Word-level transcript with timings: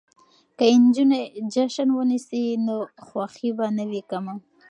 که 0.57 0.65
نجونې 0.83 1.21
جشن 1.53 1.89
ونیسي 1.93 2.43
نو 2.65 2.75
خوښي 3.07 3.49
به 3.57 3.67
نه 3.77 3.83
وي 3.89 4.01
کمه. 4.09 4.33